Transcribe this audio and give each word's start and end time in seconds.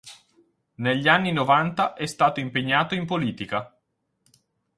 Negli 0.77 1.07
anni 1.07 1.31
novanta 1.31 1.93
è 1.93 2.07
stato 2.07 2.39
impegnato 2.39 2.95
in 2.95 3.05
politica. 3.05 3.71